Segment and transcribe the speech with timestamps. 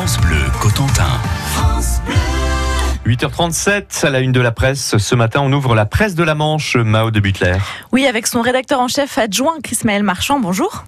[0.00, 1.20] France Bleu Cotentin.
[1.52, 3.12] France Bleu.
[3.12, 4.96] 8h37, à la une de la presse.
[4.96, 7.58] Ce matin, on ouvre la presse de la Manche, Mao de Butler.
[7.92, 10.40] Oui, avec son rédacteur en chef adjoint, Chris-Maël Marchand.
[10.40, 10.84] Bonjour.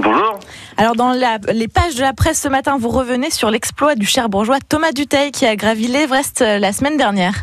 [0.00, 0.40] Bonjour.
[0.78, 4.30] Alors dans les pages de la presse ce matin, vous revenez sur l'exploit du cher
[4.30, 7.34] bourgeois Thomas Duteil qui a gravi l'Everest euh, la semaine dernière.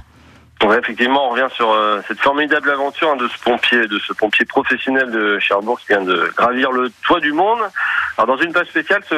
[0.63, 4.13] Ouais, effectivement, on revient sur euh, cette formidable aventure hein, de ce pompier, de ce
[4.13, 7.59] pompier professionnel de Cherbourg qui vient de gravir le toit du monde.
[8.17, 9.15] Alors, dans une page spéciale, ce,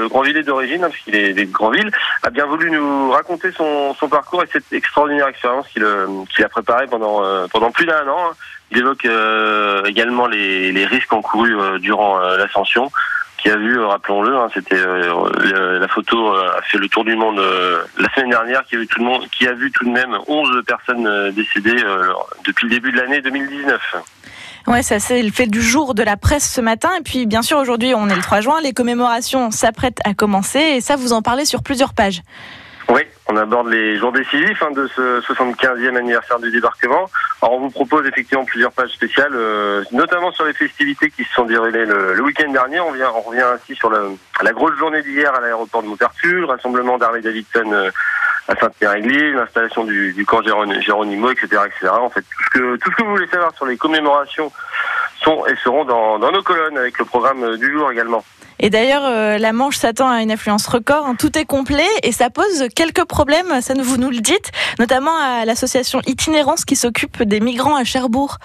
[0.00, 1.90] le Grandvillais d'origine, hein, puisqu'il est des Grandville,
[2.22, 6.06] a bien voulu nous raconter son, son parcours et cette extraordinaire expérience qu'il euh,
[6.38, 8.30] a préparée pendant euh, pendant plus d'un an.
[8.70, 12.90] Il évoque euh, également les, les risques encourus euh, durant euh, l'ascension.
[13.38, 17.14] Qui a vu, euh, rappelons-le, hein, c'était euh, la photo a fait le tour du
[17.14, 19.84] monde euh, la semaine dernière, qui a vu tout le monde, qui a vu tout
[19.84, 22.12] de même 11 personnes décédées euh,
[22.44, 23.80] depuis le début de l'année 2019.
[24.68, 26.90] Ouais, ça c'est le fait du jour de la presse ce matin.
[26.98, 28.60] Et puis, bien sûr, aujourd'hui, on est le 3 juin.
[28.62, 30.58] Les commémorations s'apprêtent à commencer.
[30.58, 32.20] Et ça, vous en parlez sur plusieurs pages.
[32.90, 37.10] Oui, on aborde les jours décisifs hein, de ce 75e anniversaire du débarquement.
[37.42, 41.34] Alors on vous propose effectivement plusieurs pages spéciales, euh, notamment sur les festivités qui se
[41.34, 42.80] sont déroulées le, week-end dernier.
[42.80, 46.32] On, vient, on revient ainsi sur le- la grosse journée d'hier à l'aéroport de Maupertuis,
[46.32, 47.90] le rassemblement d'Harley Davidson euh,
[48.48, 51.92] à Sainte-Mère-Église, l'installation du, du camp Géron- Géronimo, etc., etc.
[52.00, 54.50] En fait, tout ce, que, tout ce que vous voulez savoir sur les commémorations
[55.22, 58.24] sont et seront dans, dans nos colonnes avec le programme euh, du jour également.
[58.60, 61.06] Et d'ailleurs, euh, la Manche s'attend à une affluence record.
[61.06, 61.14] hein.
[61.16, 65.44] Tout est complet et ça pose quelques problèmes, ça vous nous le dites, notamment à
[65.44, 68.38] l'association Itinérance qui s'occupe des migrants à Cherbourg.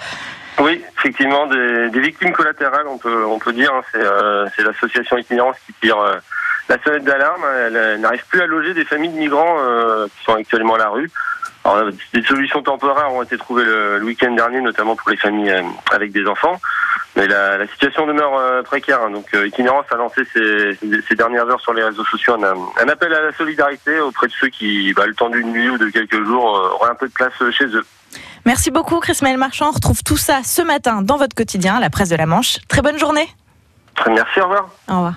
[0.59, 3.73] Oui, effectivement, des, des victimes collatérales, on peut, on peut dire.
[3.73, 3.81] hein.
[3.91, 6.15] c'est, euh, c'est l'association Itinérance qui tire euh,
[6.69, 7.43] la sonnette d'alarme.
[7.67, 10.89] Elle, n'arrive plus à loger des familles de migrants euh, qui sont actuellement à la
[10.89, 11.09] rue.
[11.65, 15.17] Alors, euh, des solutions temporaires ont été trouvées le, le week-end dernier, notamment pour les
[15.17, 16.59] familles euh, avec des enfants.
[17.15, 18.99] Mais la, la situation demeure précaire.
[19.05, 19.11] hein.
[19.11, 23.21] Donc, Itinérance a lancé ces, dernières heures sur les réseaux sociaux un, un appel à
[23.21, 26.43] la solidarité auprès de ceux qui, bah, le temps d'une nuit ou de quelques jours,
[26.45, 27.85] auraient un peu de place chez eux.
[28.45, 29.69] Merci beaucoup, Chris Maël Marchand.
[29.69, 32.57] On retrouve tout ça ce matin dans votre quotidien, la presse de la Manche.
[32.67, 33.27] Très bonne journée.
[33.95, 34.69] Très merci, au revoir.
[34.89, 35.13] Au revoir.